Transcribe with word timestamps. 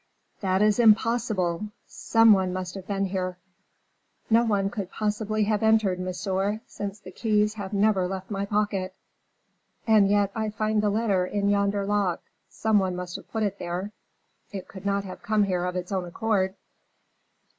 "That 0.39 0.63
is 0.63 0.79
impossible! 0.79 1.67
Some 1.85 2.33
one 2.33 2.51
must 2.51 2.73
have 2.73 2.87
been 2.87 3.05
here." 3.05 3.37
"No 4.31 4.43
one 4.43 4.71
could 4.71 4.89
possibly 4.89 5.43
have 5.43 5.61
entered, 5.61 5.99
monsieur, 5.99 6.59
since 6.65 6.99
the 6.99 7.11
keys 7.11 7.53
have 7.53 7.71
never 7.71 8.07
left 8.07 8.31
my 8.31 8.47
pocket." 8.47 8.95
"And 9.85 10.09
yet 10.09 10.31
I 10.35 10.49
find 10.49 10.81
the 10.81 10.89
letter 10.89 11.23
in 11.27 11.49
yonder 11.49 11.85
lock; 11.85 12.23
some 12.49 12.79
one 12.79 12.95
must 12.95 13.15
have 13.15 13.29
put 13.31 13.43
it 13.43 13.59
there; 13.59 13.91
it 14.51 14.67
could 14.67 14.87
not 14.87 15.03
have 15.03 15.21
come 15.21 15.43
here 15.43 15.65
of 15.65 15.75
its 15.75 15.91
own 15.91 16.05
accord." 16.05 16.55